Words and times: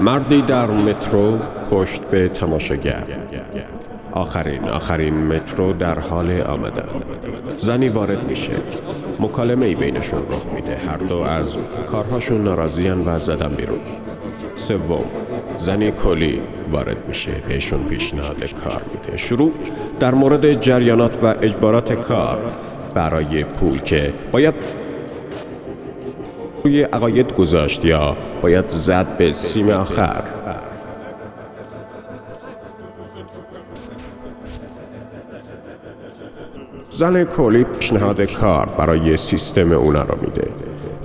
مردی 0.00 0.42
در 0.42 0.70
مترو 0.70 1.38
پشت 1.70 2.02
به 2.02 2.28
تماشاگر. 2.28 3.04
آخرین 4.12 4.68
آخرین 4.68 5.14
مترو 5.14 5.72
در 5.72 5.98
حال 5.98 6.40
آمدن. 6.40 6.88
زنی 7.56 7.88
وارد 7.88 8.28
میشه. 8.28 8.52
مکالمه 9.20 9.66
ای 9.66 9.74
بینشون 9.74 10.18
رخ 10.18 10.46
میده. 10.54 10.76
هر 10.76 10.96
دو 10.96 11.18
از 11.18 11.58
کارهاشون 11.92 12.44
ناراضیان 12.44 13.02
و 13.06 13.18
زدن 13.18 13.54
بیرون. 13.54 13.78
سوم 14.56 15.04
زنی 15.58 15.90
کلی 15.90 16.40
وارد 16.72 17.08
میشه. 17.08 17.32
بهشون 17.48 17.84
پیشنهاد 17.84 18.44
کار 18.64 18.82
میده. 18.94 19.16
شروع 19.16 19.52
در 20.00 20.14
مورد 20.14 20.60
جریانات 20.60 21.18
و 21.22 21.34
اجبارات 21.42 21.92
کار. 21.92 22.52
برای 22.94 23.44
پول 23.44 23.78
که 23.78 24.14
باید 24.32 24.54
روی 26.68 26.82
عقاید 26.82 27.34
گذاشت 27.34 27.84
یا 27.84 28.16
باید 28.42 28.68
زد 28.68 29.16
به 29.18 29.32
سیم 29.32 29.70
آخر. 29.70 30.22
زن 36.90 37.24
کلی 37.24 37.64
پیشنهاد 37.64 38.20
کار 38.20 38.66
برای 38.78 39.16
سیستم 39.16 39.72
اونا 39.72 40.02
رو 40.02 40.18
میده. 40.22 40.48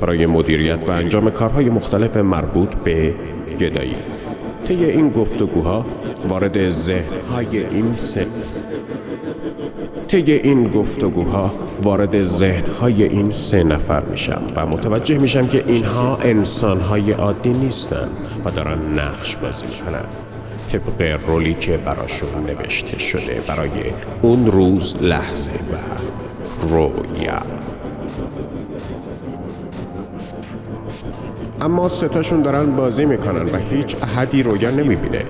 برای 0.00 0.26
مدیریت 0.26 0.84
و 0.88 0.90
انجام 0.90 1.30
کارهای 1.30 1.70
مختلف 1.70 2.16
مربوط 2.16 2.74
به 2.74 3.14
گدایی. 3.60 3.96
طی 4.72 4.84
این 4.84 5.10
گفتگوها 5.10 5.84
وارد 6.28 6.68
ذهنهای 6.68 7.66
این 7.66 7.94
سه 7.94 8.26
طی 10.08 10.32
این 10.32 10.68
گفتگوها 10.68 11.52
وارد 11.82 12.22
ذهنهای 12.22 13.02
این 13.02 13.30
سه 13.30 13.64
نفر 13.64 14.00
میشم 14.00 14.42
و 14.56 14.66
متوجه 14.66 15.18
میشم 15.18 15.46
که 15.46 15.64
اینها 15.66 16.16
انسانهای 16.16 17.12
عادی 17.12 17.50
نیستن 17.50 18.08
و 18.44 18.50
دارن 18.50 18.78
نقش 18.98 19.36
بازی 19.36 19.66
کنن 19.66 20.04
طبق 20.72 21.20
رولی 21.26 21.54
که 21.54 21.76
براشون 21.76 22.44
نوشته 22.46 22.98
شده 22.98 23.40
برای 23.46 23.70
اون 24.22 24.46
روز 24.46 24.96
لحظه 25.02 25.52
و 25.52 25.76
رویا. 26.68 27.42
اما 31.62 31.88
ستاشون 31.88 32.42
دارن 32.42 32.76
بازی 32.76 33.04
می‌کنن 33.04 33.42
و 33.42 33.58
هیچ 33.70 33.96
احدی 34.02 34.42
رویا 34.42 34.70
نمی‌بینه. 34.70 35.24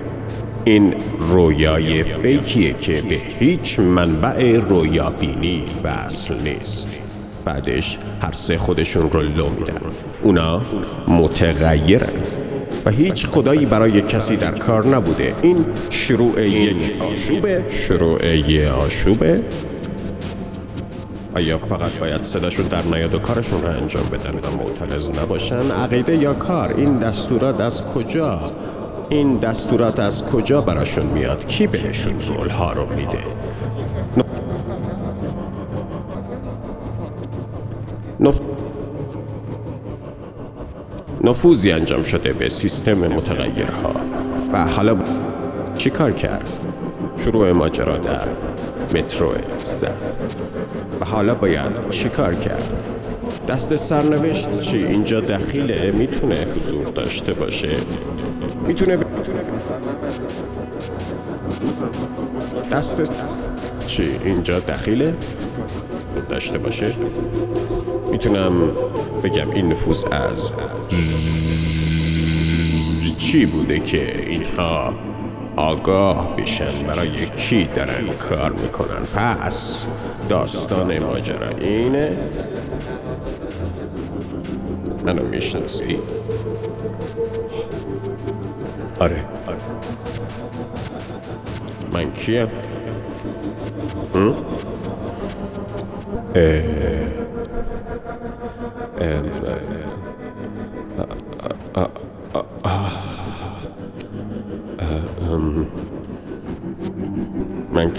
این 0.63 0.93
رویای 1.19 2.03
فیکیه 2.03 2.73
که 2.73 3.01
به 3.09 3.15
هیچ 3.39 3.79
منبع 3.79 4.59
رویا 4.59 5.09
بینی 5.09 5.63
وصل 5.83 6.33
نیست. 6.43 6.87
بعدش 7.45 7.97
هر 8.21 8.31
سه 8.31 8.57
خودشون 8.57 9.11
رو 9.11 9.21
لو 9.21 9.49
میدن. 9.59 9.81
اونا 10.23 10.61
متغیرن 11.07 12.23
و 12.85 12.91
هیچ 12.91 13.27
خدایی 13.27 13.65
برای 13.65 14.01
کسی 14.01 14.35
در 14.35 14.51
کار 14.51 14.87
نبوده. 14.87 15.33
این 15.41 15.65
شروع 15.89 16.47
یک 16.47 17.01
آشوبه 17.01 17.65
شروع 17.69 18.37
یه 18.37 18.69
آشوبه 18.69 19.41
آیا 21.35 21.57
فقط 21.57 21.91
باید 21.99 22.23
صداشون 22.23 22.67
در 22.67 22.81
نیاد 22.81 23.13
و 23.13 23.19
کارشون 23.19 23.61
رو 23.61 23.67
انجام 23.67 24.03
بدن 24.11 24.39
و 24.39 24.63
معترض 24.63 25.11
نباشن؟ 25.11 25.71
عقیده 25.71 26.17
یا 26.17 26.33
کار؟ 26.33 26.73
این 26.73 26.97
دستورات 26.97 27.61
از 27.61 27.85
کجا؟ 27.85 28.39
این 29.09 29.37
دستورات 29.37 29.99
از 29.99 30.25
کجا 30.25 30.61
براشون 30.61 31.05
میاد؟ 31.05 31.47
کی 31.47 31.67
بهشون 31.67 32.13
رول 32.27 32.49
ها 32.49 32.73
رو 32.73 32.89
میده؟ 32.89 33.23
نف... 38.19 38.39
نفوذی 41.23 41.71
انجام 41.71 42.03
شده 42.03 42.33
به 42.33 42.49
سیستم 42.49 42.91
متغیرها. 42.91 43.91
و 44.53 44.65
حالا 44.67 44.97
چی 45.75 45.89
کار 45.89 46.11
کرد؟ 46.11 46.49
شروع 47.17 47.51
ماجرا 47.51 47.97
در 47.97 48.27
مترو 48.95 49.31
زد 49.63 49.97
و 51.01 51.05
حالا 51.05 51.35
باید 51.35 51.89
چیکار 51.89 52.33
کرد؟ 52.33 52.73
دست 53.47 53.75
سرنوشت 53.75 54.59
چی 54.59 54.77
اینجا 54.77 55.21
دخیله 55.21 55.91
می‌تونه 55.91 56.35
حضور 56.55 56.85
داشته 56.85 57.33
باشه؟ 57.33 57.69
می‌تونه 58.67 58.97
ب... 58.97 59.03
دست 62.71 63.11
چی 63.87 64.07
اینجا 64.25 64.59
دخیله 64.59 65.13
داشته 66.29 66.57
باشه؟ 66.57 66.87
می‌تونم 68.11 68.71
بگم 69.23 69.51
این 69.51 69.71
نفوذ 69.71 70.05
از 70.11 70.51
چی 73.17 73.45
بوده 73.45 73.79
که 73.79 74.29
اینها 74.29 74.93
آگاه 75.55 76.35
بشن 76.35 76.87
برای 76.87 77.25
کی 77.25 77.65
دارن 77.65 78.13
کار 78.19 78.51
می‌کنن؟ 78.51 79.03
پس 79.15 79.85
داستان 80.29 80.99
ماجرا 80.99 81.47
اینه. 81.49 82.17
منو 85.05 85.25
می‌شناسی؟ 85.25 85.99
آره. 88.99 89.25
من 91.93 92.11
کیم؟ 92.11 92.47
هم؟ 94.15 94.35
اه... 96.35 96.63
ام... 99.01 99.23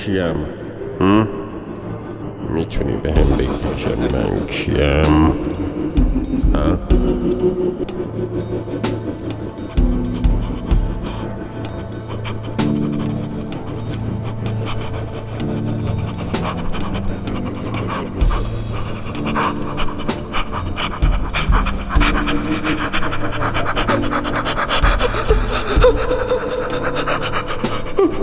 من 0.08 0.14
کیم 0.14 0.46
هم؟ 1.00 1.28
می‌تونی 2.54 2.96
به 2.96 3.12
هم 3.12 3.36
بگی 3.36 3.48
که 3.76 4.16
من 4.16 4.46
کیم 4.46 5.32
ها؟ 6.54 6.78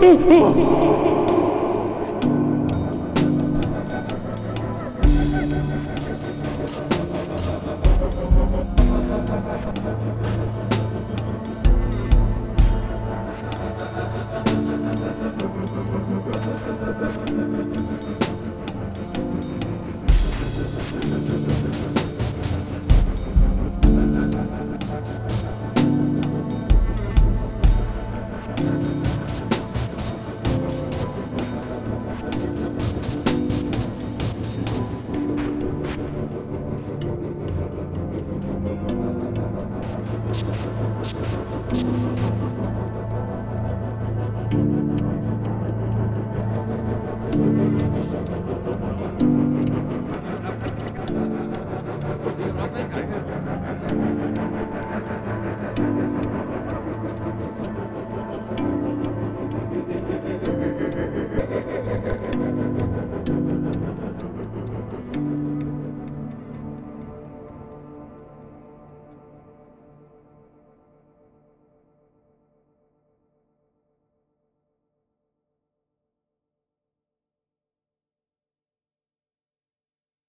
Oh! 0.04 0.81